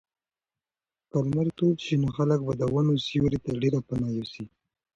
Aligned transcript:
که 1.09 1.17
لمر 1.25 1.47
تود 1.57 1.77
شي 1.85 1.95
نو 2.01 2.07
خلک 2.15 2.39
به 2.47 2.53
د 2.59 2.63
ونو 2.73 2.93
سیوري 3.05 3.39
ته 3.45 3.51
ډېر 3.61 3.73
پناه 3.87 4.11
یوسي. 4.17 4.45